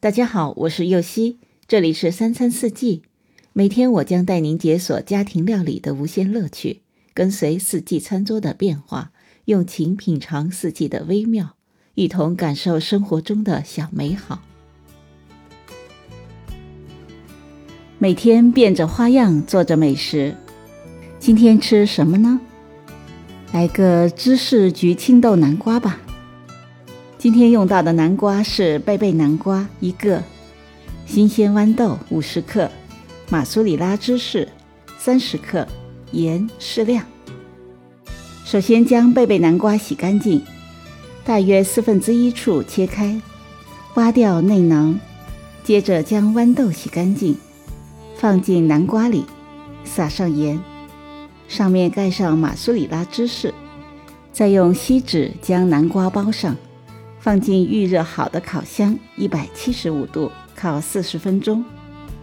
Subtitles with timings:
[0.00, 3.02] 大家好，我是右希，这里是三餐四季。
[3.52, 6.82] 每天我将带您解锁家庭料理的无限乐趣，
[7.12, 9.10] 跟随四季餐桌的变化，
[9.46, 11.56] 用情品尝四季的微妙，
[11.96, 14.40] 一同感受生活中的小美好。
[17.98, 20.36] 每天变着花样做着美食，
[21.18, 22.40] 今天吃什么呢？
[23.52, 26.00] 来个芝士焗青豆南瓜吧。
[27.18, 30.22] 今天用到的南瓜是贝贝南瓜一个，
[31.04, 32.70] 新鲜豌豆五十克，
[33.28, 34.46] 马苏里拉芝士
[34.96, 35.66] 三十克，
[36.12, 37.04] 盐适量。
[38.44, 40.40] 首先将贝贝南瓜洗干净，
[41.24, 43.20] 大约四分之一处切开，
[43.94, 44.96] 挖掉内囊。
[45.64, 47.36] 接着将豌豆洗干净，
[48.16, 49.24] 放进南瓜里，
[49.84, 50.58] 撒上盐，
[51.48, 53.52] 上面盖上马苏里拉芝士，
[54.32, 56.56] 再用锡纸将南瓜包上。
[57.20, 61.64] 放进预热好的烤箱，一百七十五度烤四十分钟。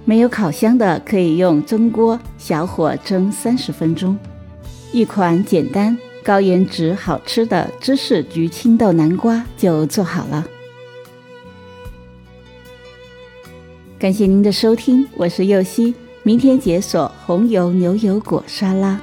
[0.04, 4.18] 没有烤箱的，可以用蒸锅小火蒸三十分钟。
[4.92, 10.46] 一款简单、高颜值、好吃的芝士焗青豆南瓜就做好了。
[13.98, 19.02] 感谢您的收听，我是右希，明天解锁红油牛油果沙拉。